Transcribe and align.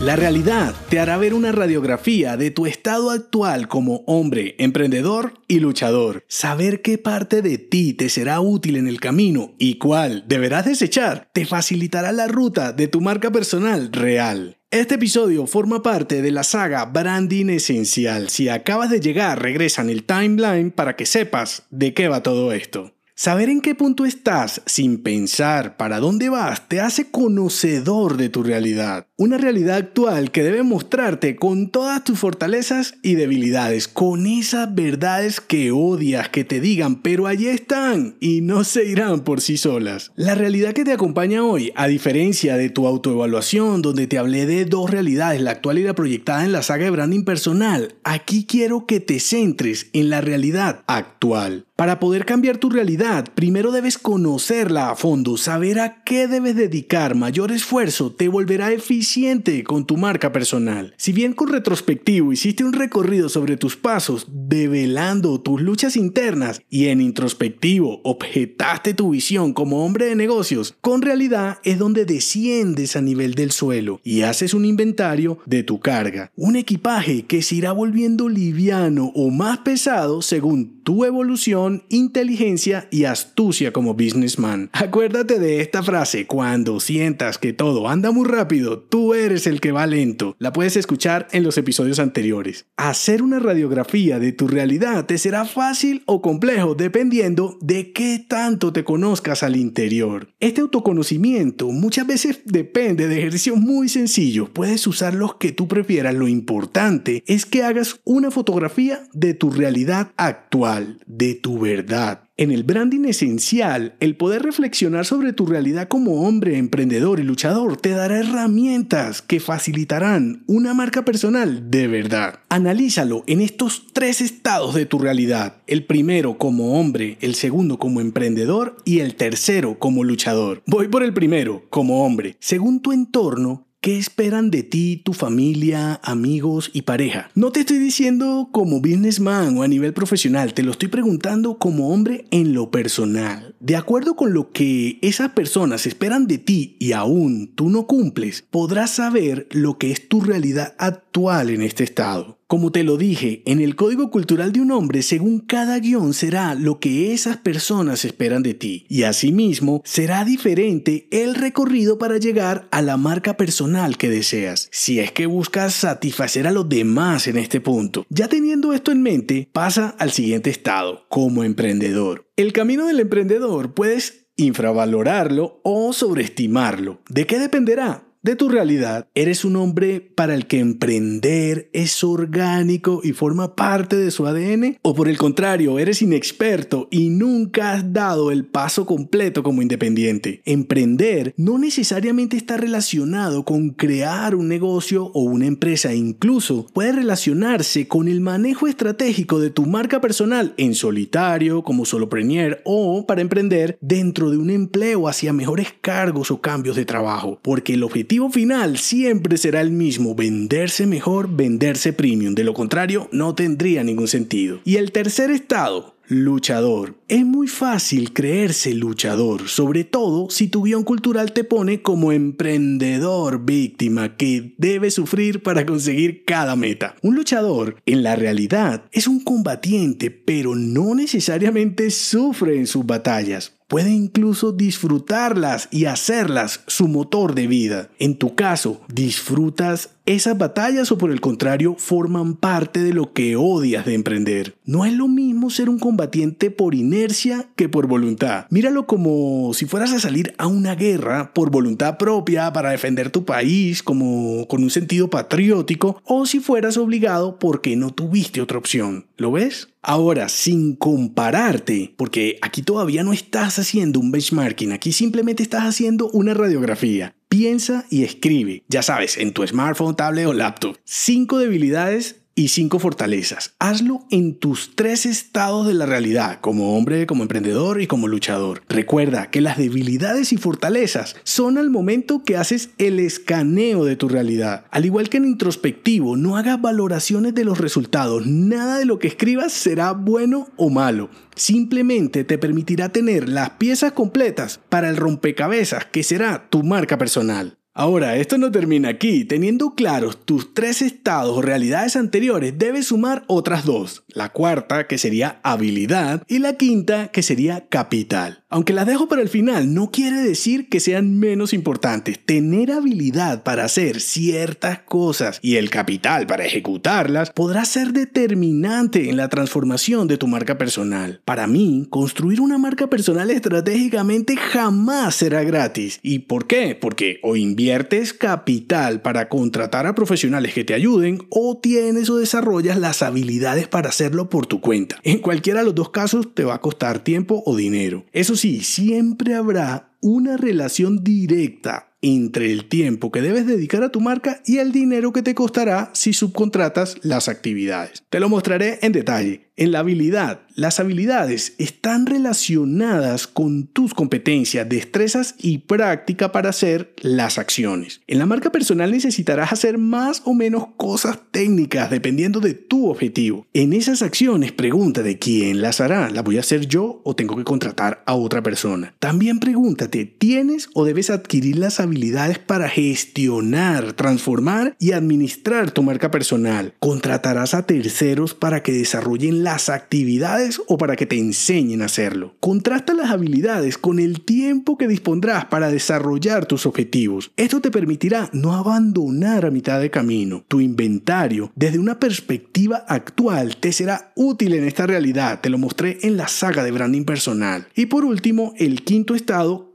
La 0.00 0.16
realidad 0.16 0.74
te 0.88 0.98
hará 0.98 1.18
ver 1.18 1.34
una 1.34 1.52
radiografía 1.52 2.38
de 2.38 2.50
tu 2.50 2.64
estado 2.64 3.10
actual 3.10 3.68
como 3.68 3.96
hombre, 4.06 4.54
emprendedor 4.58 5.34
y 5.46 5.60
luchador. 5.60 6.24
Saber 6.26 6.80
qué 6.80 6.96
parte 6.96 7.42
de 7.42 7.58
ti 7.58 7.92
te 7.92 8.08
será 8.08 8.40
útil 8.40 8.76
en 8.76 8.88
el 8.88 8.98
camino 8.98 9.52
y 9.58 9.74
cuál 9.74 10.24
deberás 10.26 10.64
desechar 10.64 11.28
te 11.34 11.44
facilitará 11.44 12.12
la 12.12 12.28
ruta 12.28 12.72
de 12.72 12.88
tu 12.88 13.02
marca 13.02 13.30
personal 13.30 13.92
real. 13.92 14.56
Este 14.70 14.94
episodio 14.94 15.46
forma 15.46 15.82
parte 15.82 16.22
de 16.22 16.30
la 16.30 16.44
saga 16.44 16.86
Branding 16.86 17.50
Esencial. 17.50 18.30
Si 18.30 18.48
acabas 18.48 18.88
de 18.88 19.00
llegar, 19.00 19.42
regresa 19.42 19.82
en 19.82 19.90
el 19.90 20.04
timeline 20.04 20.70
para 20.70 20.96
que 20.96 21.04
sepas 21.04 21.64
de 21.68 21.92
qué 21.92 22.08
va 22.08 22.22
todo 22.22 22.52
esto. 22.52 22.94
Saber 23.22 23.50
en 23.50 23.60
qué 23.60 23.74
punto 23.74 24.06
estás 24.06 24.62
sin 24.64 25.02
pensar 25.02 25.76
para 25.76 26.00
dónde 26.00 26.30
vas 26.30 26.66
te 26.68 26.80
hace 26.80 27.10
conocedor 27.10 28.16
de 28.16 28.30
tu 28.30 28.42
realidad. 28.42 29.08
Una 29.18 29.36
realidad 29.36 29.76
actual 29.76 30.30
que 30.30 30.42
debe 30.42 30.62
mostrarte 30.62 31.36
con 31.36 31.70
todas 31.70 32.02
tus 32.02 32.18
fortalezas 32.18 32.94
y 33.02 33.16
debilidades, 33.16 33.88
con 33.88 34.24
esas 34.24 34.74
verdades 34.74 35.42
que 35.42 35.70
odias 35.70 36.30
que 36.30 36.44
te 36.44 36.60
digan, 36.60 37.02
pero 37.02 37.26
allí 37.26 37.48
están 37.48 38.16
y 38.20 38.40
no 38.40 38.64
se 38.64 38.86
irán 38.86 39.20
por 39.20 39.42
sí 39.42 39.58
solas. 39.58 40.12
La 40.16 40.34
realidad 40.34 40.72
que 40.72 40.86
te 40.86 40.92
acompaña 40.92 41.44
hoy, 41.44 41.72
a 41.76 41.88
diferencia 41.88 42.56
de 42.56 42.70
tu 42.70 42.86
autoevaluación 42.86 43.82
donde 43.82 44.06
te 44.06 44.16
hablé 44.16 44.46
de 44.46 44.64
dos 44.64 44.88
realidades, 44.88 45.42
la 45.42 45.50
actual 45.50 45.78
y 45.78 45.82
la 45.82 45.94
proyectada 45.94 46.46
en 46.46 46.52
la 46.52 46.62
saga 46.62 46.84
de 46.84 46.90
branding 46.90 47.24
personal, 47.24 47.96
aquí 48.02 48.46
quiero 48.46 48.86
que 48.86 48.98
te 48.98 49.20
centres 49.20 49.88
en 49.92 50.08
la 50.08 50.22
realidad 50.22 50.84
actual. 50.86 51.66
Para 51.80 51.98
poder 51.98 52.26
cambiar 52.26 52.58
tu 52.58 52.68
realidad, 52.68 53.28
primero 53.34 53.72
debes 53.72 53.96
conocerla 53.96 54.90
a 54.90 54.96
fondo, 54.96 55.38
saber 55.38 55.80
a 55.80 56.04
qué 56.04 56.28
debes 56.28 56.54
dedicar 56.54 57.14
mayor 57.14 57.52
esfuerzo 57.52 58.12
te 58.12 58.28
volverá 58.28 58.70
eficiente 58.70 59.64
con 59.64 59.86
tu 59.86 59.96
marca 59.96 60.30
personal. 60.30 60.92
Si 60.98 61.14
bien 61.14 61.32
con 61.32 61.48
retrospectivo 61.48 62.34
hiciste 62.34 62.64
un 62.64 62.74
recorrido 62.74 63.30
sobre 63.30 63.56
tus 63.56 63.78
pasos, 63.78 64.26
develando 64.28 65.40
tus 65.40 65.62
luchas 65.62 65.96
internas 65.96 66.60
y 66.68 66.88
en 66.88 67.00
introspectivo 67.00 68.02
objetaste 68.04 68.92
tu 68.92 69.12
visión 69.12 69.54
como 69.54 69.82
hombre 69.82 70.04
de 70.04 70.16
negocios, 70.16 70.74
con 70.82 71.00
realidad 71.00 71.60
es 71.64 71.78
donde 71.78 72.04
desciendes 72.04 72.94
a 72.94 73.00
nivel 73.00 73.32
del 73.32 73.52
suelo 73.52 74.02
y 74.04 74.20
haces 74.20 74.52
un 74.52 74.66
inventario 74.66 75.38
de 75.46 75.62
tu 75.62 75.80
carga, 75.80 76.30
un 76.36 76.56
equipaje 76.56 77.22
que 77.22 77.40
se 77.40 77.54
irá 77.54 77.72
volviendo 77.72 78.28
liviano 78.28 79.12
o 79.14 79.30
más 79.30 79.60
pesado 79.60 80.20
según 80.20 80.82
tu 80.82 81.06
evolución 81.06 81.69
inteligencia 81.88 82.88
y 82.90 83.04
astucia 83.04 83.72
como 83.72 83.94
businessman. 83.94 84.70
Acuérdate 84.72 85.38
de 85.38 85.60
esta 85.60 85.82
frase, 85.82 86.26
cuando 86.26 86.80
sientas 86.80 87.38
que 87.38 87.52
todo 87.52 87.88
anda 87.88 88.10
muy 88.10 88.28
rápido, 88.28 88.78
tú 88.78 89.14
eres 89.14 89.46
el 89.46 89.60
que 89.60 89.72
va 89.72 89.86
lento. 89.86 90.36
La 90.38 90.52
puedes 90.52 90.76
escuchar 90.76 91.28
en 91.32 91.42
los 91.42 91.58
episodios 91.58 91.98
anteriores. 91.98 92.66
Hacer 92.76 93.22
una 93.22 93.38
radiografía 93.38 94.18
de 94.18 94.32
tu 94.32 94.48
realidad 94.48 95.06
te 95.06 95.18
será 95.18 95.44
fácil 95.44 96.02
o 96.06 96.22
complejo 96.22 96.74
dependiendo 96.74 97.58
de 97.60 97.92
qué 97.92 98.24
tanto 98.26 98.72
te 98.72 98.84
conozcas 98.84 99.42
al 99.42 99.56
interior. 99.56 100.28
Este 100.40 100.60
autoconocimiento 100.60 101.68
muchas 101.68 102.06
veces 102.06 102.40
depende 102.44 103.08
de 103.08 103.18
ejercicios 103.18 103.56
muy 103.56 103.88
sencillos. 103.88 104.48
Puedes 104.50 104.86
usar 104.86 105.14
los 105.14 105.34
que 105.36 105.52
tú 105.52 105.68
prefieras. 105.68 106.14
Lo 106.14 106.28
importante 106.28 107.22
es 107.26 107.46
que 107.46 107.62
hagas 107.62 108.00
una 108.04 108.30
fotografía 108.30 109.02
de 109.12 109.34
tu 109.34 109.50
realidad 109.50 110.12
actual, 110.16 110.98
de 111.06 111.34
tu 111.34 111.59
verdad. 111.60 112.24
En 112.36 112.50
el 112.50 112.64
branding 112.64 113.04
esencial, 113.04 113.94
el 114.00 114.16
poder 114.16 114.42
reflexionar 114.42 115.04
sobre 115.04 115.34
tu 115.34 115.44
realidad 115.44 115.88
como 115.88 116.26
hombre, 116.26 116.56
emprendedor 116.56 117.20
y 117.20 117.22
luchador 117.22 117.76
te 117.76 117.90
dará 117.90 118.18
herramientas 118.18 119.20
que 119.20 119.40
facilitarán 119.40 120.42
una 120.46 120.72
marca 120.72 121.04
personal 121.04 121.70
de 121.70 121.86
verdad. 121.86 122.40
Analízalo 122.48 123.24
en 123.26 123.42
estos 123.42 123.86
tres 123.92 124.22
estados 124.22 124.74
de 124.74 124.86
tu 124.86 124.98
realidad. 124.98 125.56
El 125.66 125.84
primero 125.84 126.38
como 126.38 126.80
hombre, 126.80 127.18
el 127.20 127.34
segundo 127.34 127.78
como 127.78 128.00
emprendedor 128.00 128.78
y 128.86 129.00
el 129.00 129.16
tercero 129.16 129.78
como 129.78 130.02
luchador. 130.02 130.62
Voy 130.66 130.88
por 130.88 131.02
el 131.02 131.12
primero, 131.12 131.64
como 131.68 132.06
hombre. 132.06 132.36
Según 132.40 132.80
tu 132.80 132.92
entorno, 132.92 133.66
¿Qué 133.82 133.96
esperan 133.96 134.50
de 134.50 134.62
ti, 134.62 135.00
tu 135.02 135.14
familia, 135.14 136.00
amigos 136.04 136.70
y 136.74 136.82
pareja? 136.82 137.30
No 137.34 137.50
te 137.50 137.60
estoy 137.60 137.78
diciendo 137.78 138.50
como 138.52 138.82
businessman 138.82 139.56
o 139.56 139.62
a 139.62 139.68
nivel 139.68 139.94
profesional, 139.94 140.52
te 140.52 140.62
lo 140.62 140.72
estoy 140.72 140.88
preguntando 140.88 141.56
como 141.56 141.88
hombre 141.88 142.26
en 142.30 142.52
lo 142.52 142.70
personal. 142.70 143.54
De 143.58 143.76
acuerdo 143.76 144.16
con 144.16 144.34
lo 144.34 144.50
que 144.50 144.98
esas 145.00 145.30
personas 145.30 145.86
esperan 145.86 146.26
de 146.26 146.36
ti 146.36 146.76
y 146.78 146.92
aún 146.92 147.54
tú 147.54 147.70
no 147.70 147.86
cumples, 147.86 148.44
podrás 148.50 148.90
saber 148.90 149.48
lo 149.50 149.78
que 149.78 149.92
es 149.92 150.10
tu 150.10 150.20
realidad 150.20 150.74
actual 150.76 151.48
en 151.48 151.62
este 151.62 151.82
estado. 151.82 152.39
Como 152.50 152.72
te 152.72 152.82
lo 152.82 152.96
dije, 152.96 153.44
en 153.46 153.60
el 153.60 153.76
código 153.76 154.10
cultural 154.10 154.50
de 154.50 154.60
un 154.60 154.72
hombre, 154.72 155.02
según 155.02 155.38
cada 155.38 155.78
guion 155.78 156.12
será 156.12 156.56
lo 156.56 156.80
que 156.80 157.12
esas 157.12 157.36
personas 157.36 158.04
esperan 158.04 158.42
de 158.42 158.54
ti. 158.54 158.86
Y 158.88 159.04
asimismo, 159.04 159.82
será 159.84 160.24
diferente 160.24 161.06
el 161.12 161.36
recorrido 161.36 161.96
para 161.96 162.18
llegar 162.18 162.66
a 162.72 162.82
la 162.82 162.96
marca 162.96 163.36
personal 163.36 163.96
que 163.96 164.10
deseas, 164.10 164.68
si 164.72 164.98
es 164.98 165.12
que 165.12 165.26
buscas 165.26 165.74
satisfacer 165.74 166.48
a 166.48 166.50
los 166.50 166.68
demás 166.68 167.28
en 167.28 167.36
este 167.36 167.60
punto. 167.60 168.04
Ya 168.08 168.26
teniendo 168.26 168.72
esto 168.72 168.90
en 168.90 169.00
mente, 169.00 169.48
pasa 169.52 169.94
al 170.00 170.10
siguiente 170.10 170.50
estado, 170.50 171.06
como 171.08 171.44
emprendedor. 171.44 172.26
El 172.34 172.52
camino 172.52 172.88
del 172.88 172.98
emprendedor 172.98 173.74
puedes 173.74 174.26
infravalorarlo 174.34 175.60
o 175.62 175.92
sobreestimarlo. 175.92 177.00
¿De 177.08 177.28
qué 177.28 177.38
dependerá? 177.38 178.09
De 178.22 178.36
tu 178.36 178.50
realidad, 178.50 179.08
eres 179.14 179.46
un 179.46 179.56
hombre 179.56 180.00
para 180.00 180.34
el 180.34 180.46
que 180.46 180.58
emprender 180.58 181.70
es 181.72 182.04
orgánico 182.04 183.00
y 183.02 183.12
forma 183.12 183.56
parte 183.56 183.96
de 183.96 184.10
su 184.10 184.26
ADN, 184.26 184.76
o 184.82 184.94
por 184.94 185.08
el 185.08 185.16
contrario, 185.16 185.78
eres 185.78 186.02
inexperto 186.02 186.86
y 186.90 187.08
nunca 187.08 187.72
has 187.72 187.94
dado 187.94 188.30
el 188.30 188.44
paso 188.44 188.84
completo 188.84 189.42
como 189.42 189.62
independiente. 189.62 190.42
Emprender 190.44 191.32
no 191.38 191.56
necesariamente 191.56 192.36
está 192.36 192.58
relacionado 192.58 193.46
con 193.46 193.70
crear 193.70 194.34
un 194.34 194.48
negocio 194.48 195.06
o 195.14 195.22
una 195.22 195.46
empresa, 195.46 195.94
incluso 195.94 196.66
puede 196.74 196.92
relacionarse 196.92 197.88
con 197.88 198.06
el 198.06 198.20
manejo 198.20 198.66
estratégico 198.66 199.40
de 199.40 199.48
tu 199.48 199.64
marca 199.64 200.02
personal 200.02 200.52
en 200.58 200.74
solitario, 200.74 201.62
como 201.62 201.86
solopreneur 201.86 202.60
o 202.64 203.06
para 203.06 203.22
emprender 203.22 203.78
dentro 203.80 204.30
de 204.30 204.36
un 204.36 204.50
empleo 204.50 205.08
hacia 205.08 205.32
mejores 205.32 205.68
cargos 205.80 206.30
o 206.30 206.42
cambios 206.42 206.76
de 206.76 206.84
trabajo, 206.84 207.38
porque 207.42 207.72
el 207.74 207.82
objetivo 207.82 208.09
objetivo 208.10 208.30
final 208.30 208.76
siempre 208.76 209.36
será 209.36 209.60
el 209.60 209.70
mismo, 209.70 210.16
venderse 210.16 210.84
mejor, 210.84 211.28
venderse 211.30 211.92
premium. 211.92 212.34
De 212.34 212.42
lo 212.42 212.54
contrario, 212.54 213.08
no 213.12 213.36
tendría 213.36 213.84
ningún 213.84 214.08
sentido. 214.08 214.58
Y 214.64 214.78
el 214.78 214.90
tercer 214.90 215.30
estado, 215.30 215.94
luchador. 216.08 216.96
Es 217.06 217.24
muy 217.24 217.46
fácil 217.46 218.12
creerse 218.12 218.74
luchador, 218.74 219.48
sobre 219.48 219.84
todo 219.84 220.28
si 220.28 220.48
tu 220.48 220.64
guion 220.64 220.82
cultural 220.82 221.32
te 221.32 221.44
pone 221.44 221.82
como 221.82 222.10
emprendedor 222.10 223.44
víctima 223.44 224.16
que 224.16 224.54
debe 224.58 224.90
sufrir 224.90 225.44
para 225.44 225.64
conseguir 225.64 226.24
cada 226.24 226.56
meta. 226.56 226.96
Un 227.02 227.14
luchador, 227.14 227.76
en 227.86 228.02
la 228.02 228.16
realidad, 228.16 228.86
es 228.90 229.06
un 229.06 229.20
combatiente, 229.20 230.10
pero 230.10 230.56
no 230.56 230.96
necesariamente 230.96 231.92
sufre 231.92 232.56
en 232.56 232.66
sus 232.66 232.84
batallas 232.84 233.59
puede 233.70 233.92
incluso 233.92 234.50
disfrutarlas 234.50 235.68
y 235.70 235.84
hacerlas 235.84 236.64
su 236.66 236.88
motor 236.88 237.36
de 237.36 237.46
vida. 237.46 237.88
En 238.00 238.18
tu 238.18 238.34
caso, 238.34 238.80
¿disfrutas 238.92 239.90
esas 240.06 240.36
batallas 240.36 240.90
o 240.90 240.98
por 240.98 241.12
el 241.12 241.20
contrario 241.20 241.76
forman 241.78 242.34
parte 242.34 242.82
de 242.82 242.92
lo 242.92 243.12
que 243.12 243.36
odias 243.36 243.86
de 243.86 243.94
emprender? 243.94 244.56
No 244.64 244.84
es 244.84 244.92
lo 244.92 245.06
mismo 245.06 245.50
ser 245.50 245.68
un 245.68 245.78
combatiente 245.78 246.50
por 246.50 246.74
inercia 246.74 247.48
que 247.54 247.68
por 247.68 247.86
voluntad. 247.86 248.46
Míralo 248.50 248.88
como 248.88 249.54
si 249.54 249.66
fueras 249.66 249.92
a 249.92 250.00
salir 250.00 250.34
a 250.36 250.48
una 250.48 250.74
guerra 250.74 251.32
por 251.32 251.52
voluntad 251.52 251.96
propia 251.96 252.52
para 252.52 252.70
defender 252.70 253.10
tu 253.10 253.24
país 253.24 253.84
como 253.84 254.48
con 254.48 254.64
un 254.64 254.70
sentido 254.70 255.10
patriótico 255.10 256.02
o 256.04 256.26
si 256.26 256.40
fueras 256.40 256.76
obligado 256.76 257.38
porque 257.38 257.76
no 257.76 257.90
tuviste 257.90 258.42
otra 258.42 258.58
opción. 258.58 259.06
¿Lo 259.16 259.30
ves? 259.30 259.68
Ahora, 259.82 260.28
sin 260.28 260.76
compararte, 260.76 261.94
porque 261.96 262.38
aquí 262.42 262.60
todavía 262.62 263.02
no 263.02 263.14
estás 263.14 263.58
haciendo 263.58 263.98
un 263.98 264.12
benchmarking, 264.12 264.72
aquí 264.72 264.92
simplemente 264.92 265.42
estás 265.42 265.62
haciendo 265.62 266.10
una 266.10 266.34
radiografía. 266.34 267.14
Piensa 267.30 267.86
y 267.88 268.04
escribe, 268.04 268.62
ya 268.68 268.82
sabes, 268.82 269.16
en 269.16 269.32
tu 269.32 269.46
smartphone, 269.46 269.96
tablet 269.96 270.26
o 270.26 270.34
laptop. 270.34 270.76
Cinco 270.84 271.38
debilidades 271.38 272.19
y 272.34 272.48
cinco 272.48 272.78
fortalezas. 272.78 273.54
Hazlo 273.58 274.04
en 274.10 274.34
tus 274.34 274.74
tres 274.74 275.06
estados 275.06 275.66
de 275.66 275.74
la 275.74 275.86
realidad, 275.86 276.40
como 276.40 276.76
hombre, 276.76 277.06
como 277.06 277.22
emprendedor 277.22 277.80
y 277.80 277.86
como 277.86 278.08
luchador. 278.08 278.62
Recuerda 278.68 279.30
que 279.30 279.40
las 279.40 279.58
debilidades 279.58 280.32
y 280.32 280.36
fortalezas 280.36 281.16
son 281.24 281.58
al 281.58 281.70
momento 281.70 282.22
que 282.24 282.36
haces 282.36 282.70
el 282.78 283.00
escaneo 283.00 283.84
de 283.84 283.96
tu 283.96 284.08
realidad. 284.08 284.64
Al 284.70 284.86
igual 284.86 285.08
que 285.08 285.18
en 285.18 285.26
introspectivo, 285.26 286.16
no 286.16 286.36
hagas 286.36 286.60
valoraciones 286.60 287.34
de 287.34 287.44
los 287.44 287.58
resultados. 287.58 288.26
Nada 288.26 288.78
de 288.78 288.86
lo 288.86 288.98
que 288.98 289.08
escribas 289.08 289.52
será 289.52 289.92
bueno 289.92 290.48
o 290.56 290.70
malo. 290.70 291.10
Simplemente 291.36 292.24
te 292.24 292.38
permitirá 292.38 292.90
tener 292.90 293.28
las 293.28 293.50
piezas 293.50 293.92
completas 293.92 294.60
para 294.68 294.88
el 294.88 294.96
rompecabezas 294.96 295.86
que 295.86 296.02
será 296.02 296.48
tu 296.50 296.62
marca 296.62 296.98
personal. 296.98 297.59
Ahora, 297.72 298.16
esto 298.16 298.36
no 298.36 298.50
termina 298.50 298.88
aquí. 298.88 299.24
Teniendo 299.24 299.76
claros 299.76 300.24
tus 300.24 300.54
tres 300.54 300.82
estados 300.82 301.36
o 301.36 301.40
realidades 301.40 301.94
anteriores, 301.94 302.58
debes 302.58 302.88
sumar 302.88 303.22
otras 303.28 303.64
dos. 303.64 304.02
La 304.08 304.30
cuarta, 304.30 304.88
que 304.88 304.98
sería 304.98 305.38
habilidad, 305.44 306.24
y 306.26 306.40
la 306.40 306.54
quinta, 306.54 307.08
que 307.08 307.22
sería 307.22 307.68
capital. 307.68 308.40
Aunque 308.52 308.72
las 308.72 308.86
dejo 308.86 309.06
para 309.06 309.22
el 309.22 309.28
final, 309.28 309.72
no 309.72 309.92
quiere 309.92 310.16
decir 310.16 310.68
que 310.68 310.80
sean 310.80 311.16
menos 311.20 311.52
importantes. 311.52 312.18
Tener 312.18 312.72
habilidad 312.72 313.44
para 313.44 313.64
hacer 313.64 314.00
ciertas 314.00 314.80
cosas 314.80 315.38
y 315.40 315.54
el 315.54 315.70
capital 315.70 316.26
para 316.26 316.44
ejecutarlas 316.44 317.30
podrá 317.30 317.64
ser 317.64 317.92
determinante 317.92 319.08
en 319.08 319.16
la 319.16 319.28
transformación 319.28 320.08
de 320.08 320.18
tu 320.18 320.26
marca 320.26 320.58
personal. 320.58 321.20
Para 321.24 321.46
mí, 321.46 321.86
construir 321.90 322.40
una 322.40 322.58
marca 322.58 322.88
personal 322.88 323.30
estratégicamente 323.30 324.36
jamás 324.36 325.14
será 325.14 325.44
gratis. 325.44 326.00
¿Y 326.02 326.20
por 326.20 326.48
qué? 326.48 326.74
Porque 326.74 327.20
o 327.22 327.36
inviertes 327.60 328.14
capital 328.14 329.02
para 329.02 329.28
contratar 329.28 329.86
a 329.86 329.94
profesionales 329.94 330.54
que 330.54 330.64
te 330.64 330.72
ayuden 330.72 331.26
o 331.28 331.58
tienes 331.58 332.08
o 332.08 332.16
desarrollas 332.16 332.78
las 332.78 333.02
habilidades 333.02 333.68
para 333.68 333.90
hacerlo 333.90 334.30
por 334.30 334.46
tu 334.46 334.62
cuenta. 334.62 334.98
En 335.02 335.18
cualquiera 335.18 335.60
de 335.60 335.66
los 335.66 335.74
dos 335.74 335.90
casos 335.90 336.34
te 336.34 336.44
va 336.44 336.54
a 336.54 336.60
costar 336.62 337.00
tiempo 337.00 337.42
o 337.44 337.54
dinero. 337.56 338.06
Eso 338.12 338.34
sí, 338.34 338.62
siempre 338.62 339.34
habrá 339.34 339.90
una 340.00 340.38
relación 340.38 341.04
directa 341.04 341.90
entre 342.02 342.50
el 342.50 342.66
tiempo 342.66 343.10
que 343.10 343.20
debes 343.20 343.46
dedicar 343.46 343.82
a 343.82 343.90
tu 343.90 344.00
marca 344.00 344.40
y 344.46 344.56
el 344.56 344.72
dinero 344.72 345.12
que 345.12 345.22
te 345.22 345.34
costará 345.34 345.90
si 345.92 346.14
subcontratas 346.14 346.96
las 347.02 347.28
actividades. 347.28 348.02
Te 348.08 348.20
lo 348.20 348.30
mostraré 348.30 348.78
en 348.80 348.92
detalle. 348.92 349.49
En 349.60 349.72
la 349.72 349.80
habilidad, 349.80 350.40
las 350.54 350.80
habilidades 350.80 351.54
están 351.58 352.06
relacionadas 352.06 353.26
con 353.26 353.66
tus 353.66 353.92
competencias, 353.92 354.66
destrezas 354.66 355.34
y 355.38 355.58
práctica 355.58 356.32
para 356.32 356.48
hacer 356.48 356.94
las 357.02 357.36
acciones. 357.38 358.00
En 358.06 358.18
la 358.18 358.24
marca 358.24 358.50
personal 358.50 358.90
necesitarás 358.90 359.52
hacer 359.52 359.76
más 359.76 360.22
o 360.24 360.32
menos 360.32 360.68
cosas 360.78 361.18
técnicas 361.30 361.90
dependiendo 361.90 362.40
de 362.40 362.54
tu 362.54 362.88
objetivo. 362.88 363.46
En 363.52 363.74
esas 363.74 364.00
acciones 364.00 364.52
pregúntate 364.52 365.18
quién 365.18 365.60
las 365.60 365.82
hará. 365.82 366.08
¿La 366.08 366.22
voy 366.22 366.38
a 366.38 366.40
hacer 366.40 366.66
yo 366.66 367.02
o 367.04 367.14
tengo 367.14 367.36
que 367.36 367.44
contratar 367.44 368.02
a 368.06 368.14
otra 368.14 368.42
persona? 368.42 368.94
También 368.98 369.40
pregúntate, 369.40 370.06
¿tienes 370.06 370.70
o 370.72 370.86
debes 370.86 371.10
adquirir 371.10 371.58
las 371.58 371.80
habilidades 371.80 372.38
para 372.38 372.70
gestionar, 372.70 373.92
transformar 373.92 374.74
y 374.78 374.92
administrar 374.92 375.70
tu 375.70 375.82
marca 375.82 376.10
personal? 376.10 376.72
¿Contratarás 376.78 377.52
a 377.52 377.66
terceros 377.66 378.32
para 378.34 378.62
que 378.62 378.72
desarrollen 378.72 379.44
la 379.44 379.49
actividades 379.68 380.60
o 380.66 380.78
para 380.78 380.96
que 380.96 381.06
te 381.06 381.18
enseñen 381.18 381.82
a 381.82 381.86
hacerlo. 381.86 382.34
Contrasta 382.40 382.94
las 382.94 383.10
habilidades 383.10 383.78
con 383.78 383.98
el 383.98 384.20
tiempo 384.22 384.78
que 384.78 384.88
dispondrás 384.88 385.46
para 385.46 385.70
desarrollar 385.70 386.46
tus 386.46 386.66
objetivos. 386.66 387.32
Esto 387.36 387.60
te 387.60 387.70
permitirá 387.70 388.30
no 388.32 388.54
abandonar 388.54 389.44
a 389.44 389.50
mitad 389.50 389.80
de 389.80 389.90
camino. 389.90 390.44
Tu 390.48 390.60
inventario, 390.60 391.50
desde 391.54 391.78
una 391.78 391.98
perspectiva 391.98 392.84
actual, 392.88 393.56
te 393.56 393.72
será 393.72 394.12
útil 394.14 394.54
en 394.54 394.64
esta 394.64 394.86
realidad. 394.86 395.40
Te 395.40 395.50
lo 395.50 395.58
mostré 395.58 395.98
en 396.02 396.16
la 396.16 396.28
saga 396.28 396.64
de 396.64 396.70
branding 396.70 397.04
personal. 397.04 397.66
Y 397.74 397.86
por 397.86 398.04
último, 398.04 398.54
el 398.58 398.82
quinto 398.82 399.14
estado, 399.14 399.69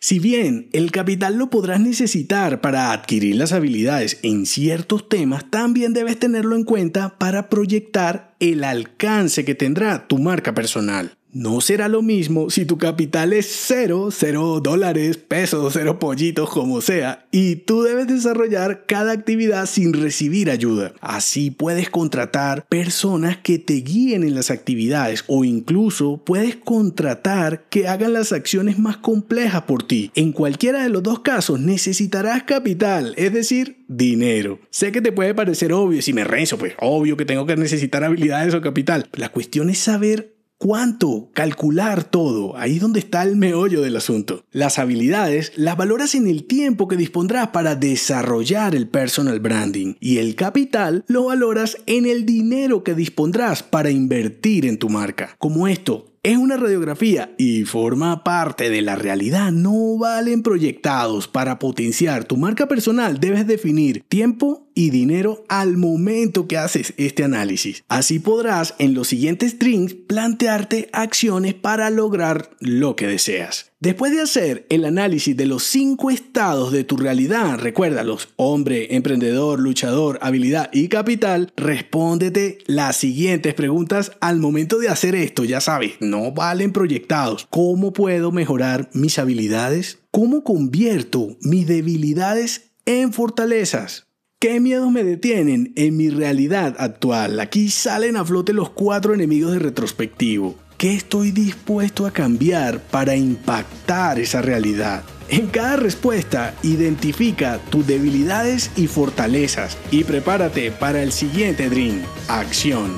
Si 0.00 0.20
bien 0.20 0.68
el 0.72 0.92
capital 0.92 1.36
lo 1.36 1.50
podrás 1.50 1.80
necesitar 1.80 2.60
para 2.60 2.92
adquirir 2.92 3.36
las 3.36 3.52
habilidades 3.52 4.20
en 4.22 4.46
ciertos 4.46 5.08
temas, 5.08 5.50
también 5.50 5.92
debes 5.92 6.18
tenerlo 6.18 6.54
en 6.54 6.64
cuenta 6.64 7.18
para 7.18 7.48
proyectar 7.48 8.36
el 8.38 8.62
alcance 8.62 9.44
que 9.44 9.56
tendrá 9.56 10.06
tu 10.06 10.18
marca 10.18 10.54
personal. 10.54 11.17
No 11.38 11.60
será 11.60 11.86
lo 11.86 12.02
mismo 12.02 12.50
si 12.50 12.64
tu 12.64 12.78
capital 12.78 13.32
es 13.32 13.46
cero, 13.46 14.08
cero 14.10 14.58
dólares, 14.60 15.18
pesos, 15.18 15.72
cero 15.72 16.00
pollitos, 16.00 16.50
como 16.50 16.80
sea, 16.80 17.28
y 17.30 17.54
tú 17.54 17.84
debes 17.84 18.08
desarrollar 18.08 18.86
cada 18.86 19.12
actividad 19.12 19.66
sin 19.66 19.92
recibir 19.92 20.50
ayuda. 20.50 20.94
Así 21.00 21.52
puedes 21.52 21.90
contratar 21.90 22.66
personas 22.66 23.36
que 23.36 23.60
te 23.60 23.74
guíen 23.74 24.24
en 24.24 24.34
las 24.34 24.50
actividades 24.50 25.22
o 25.28 25.44
incluso 25.44 26.16
puedes 26.24 26.56
contratar 26.56 27.68
que 27.70 27.86
hagan 27.86 28.14
las 28.14 28.32
acciones 28.32 28.80
más 28.80 28.96
complejas 28.96 29.62
por 29.62 29.84
ti. 29.84 30.10
En 30.16 30.32
cualquiera 30.32 30.82
de 30.82 30.88
los 30.88 31.04
dos 31.04 31.20
casos 31.20 31.60
necesitarás 31.60 32.42
capital, 32.42 33.14
es 33.16 33.32
decir, 33.32 33.84
dinero. 33.86 34.58
Sé 34.70 34.90
que 34.90 35.00
te 35.00 35.12
puede 35.12 35.36
parecer 35.36 35.72
obvio, 35.72 36.02
si 36.02 36.12
me 36.12 36.24
rezo, 36.24 36.58
pues 36.58 36.74
obvio 36.80 37.16
que 37.16 37.24
tengo 37.24 37.46
que 37.46 37.54
necesitar 37.54 38.02
habilidades 38.02 38.54
o 38.54 38.60
capital. 38.60 39.08
La 39.12 39.28
cuestión 39.28 39.70
es 39.70 39.78
saber 39.78 40.37
¿Cuánto? 40.58 41.30
Calcular 41.34 42.02
todo. 42.02 42.56
Ahí 42.56 42.74
es 42.74 42.80
donde 42.80 42.98
está 42.98 43.22
el 43.22 43.36
meollo 43.36 43.80
del 43.80 43.94
asunto. 43.94 44.42
Las 44.50 44.80
habilidades 44.80 45.52
las 45.54 45.76
valoras 45.76 46.16
en 46.16 46.26
el 46.26 46.48
tiempo 46.48 46.88
que 46.88 46.96
dispondrás 46.96 47.48
para 47.48 47.76
desarrollar 47.76 48.74
el 48.74 48.88
personal 48.88 49.38
branding 49.38 49.94
y 50.00 50.18
el 50.18 50.34
capital 50.34 51.04
lo 51.06 51.26
valoras 51.26 51.76
en 51.86 52.06
el 52.06 52.26
dinero 52.26 52.82
que 52.82 52.94
dispondrás 52.94 53.62
para 53.62 53.92
invertir 53.92 54.66
en 54.66 54.78
tu 54.78 54.88
marca. 54.88 55.36
Como 55.38 55.68
esto 55.68 56.08
es 56.24 56.36
una 56.36 56.56
radiografía 56.56 57.32
y 57.38 57.64
forma 57.64 58.24
parte 58.24 58.68
de 58.68 58.82
la 58.82 58.96
realidad, 58.96 59.52
no 59.52 59.96
valen 59.96 60.42
proyectados. 60.42 61.28
Para 61.28 61.58
potenciar 61.58 62.24
tu 62.24 62.36
marca 62.36 62.66
personal 62.66 63.20
debes 63.20 63.46
definir 63.46 64.04
tiempo 64.08 64.67
y 64.78 64.90
dinero 64.90 65.44
al 65.48 65.76
momento 65.76 66.46
que 66.46 66.56
haces 66.56 66.94
este 66.98 67.24
análisis. 67.24 67.82
Así 67.88 68.20
podrás 68.20 68.76
en 68.78 68.94
los 68.94 69.08
siguientes 69.08 69.58
drinks 69.58 69.94
plantearte 69.94 70.88
acciones 70.92 71.54
para 71.54 71.90
lograr 71.90 72.50
lo 72.60 72.94
que 72.94 73.08
deseas. 73.08 73.72
Después 73.80 74.12
de 74.12 74.20
hacer 74.20 74.66
el 74.70 74.84
análisis 74.84 75.36
de 75.36 75.46
los 75.46 75.64
cinco 75.64 76.10
estados 76.10 76.70
de 76.70 76.84
tu 76.84 76.96
realidad, 76.96 77.58
recuérdalos, 77.58 78.28
hombre, 78.36 78.94
emprendedor, 78.94 79.58
luchador, 79.58 80.20
habilidad 80.22 80.70
y 80.72 80.86
capital, 80.86 81.52
respóndete 81.56 82.58
las 82.66 82.96
siguientes 82.96 83.54
preguntas 83.54 84.12
al 84.20 84.38
momento 84.38 84.78
de 84.78 84.90
hacer 84.90 85.16
esto. 85.16 85.42
Ya 85.42 85.60
sabes, 85.60 85.94
no 85.98 86.30
valen 86.30 86.72
proyectados. 86.72 87.48
¿Cómo 87.50 87.92
puedo 87.92 88.30
mejorar 88.30 88.90
mis 88.92 89.18
habilidades? 89.18 89.98
¿Cómo 90.12 90.44
convierto 90.44 91.36
mis 91.40 91.66
debilidades 91.66 92.70
en 92.86 93.12
fortalezas? 93.12 94.07
¿Qué 94.40 94.60
miedos 94.60 94.92
me 94.92 95.02
detienen 95.02 95.72
en 95.74 95.96
mi 95.96 96.10
realidad 96.10 96.76
actual? 96.78 97.40
Aquí 97.40 97.70
salen 97.70 98.16
a 98.16 98.24
flote 98.24 98.52
los 98.52 98.70
cuatro 98.70 99.12
enemigos 99.12 99.50
de 99.50 99.58
retrospectivo. 99.58 100.54
¿Qué 100.76 100.94
estoy 100.94 101.32
dispuesto 101.32 102.06
a 102.06 102.12
cambiar 102.12 102.78
para 102.78 103.16
impactar 103.16 104.20
esa 104.20 104.40
realidad? 104.40 105.02
En 105.28 105.48
cada 105.48 105.74
respuesta, 105.74 106.54
identifica 106.62 107.58
tus 107.68 107.84
debilidades 107.88 108.70
y 108.76 108.86
fortalezas 108.86 109.76
y 109.90 110.04
prepárate 110.04 110.70
para 110.70 111.02
el 111.02 111.10
siguiente 111.10 111.68
Dream, 111.68 112.00
acción. 112.28 112.92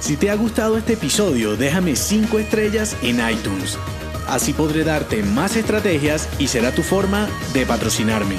Si 0.00 0.16
te 0.16 0.28
ha 0.28 0.34
gustado 0.34 0.76
este 0.76 0.94
episodio, 0.94 1.56
déjame 1.56 1.94
5 1.94 2.36
estrellas 2.40 2.96
en 3.04 3.20
iTunes. 3.30 3.78
Así 4.26 4.52
podré 4.52 4.82
darte 4.82 5.22
más 5.22 5.54
estrategias 5.54 6.28
y 6.40 6.48
será 6.48 6.74
tu 6.74 6.82
forma 6.82 7.28
de 7.54 7.64
patrocinarme. 7.64 8.38